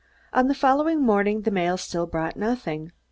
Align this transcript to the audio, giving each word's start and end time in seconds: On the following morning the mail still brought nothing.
On 0.33 0.47
the 0.47 0.55
following 0.55 1.03
morning 1.03 1.41
the 1.43 1.51
mail 1.51 1.77
still 1.77 2.07
brought 2.07 2.35
nothing. 2.35 2.91